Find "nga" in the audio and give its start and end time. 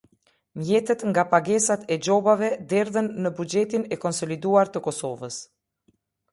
1.09-1.23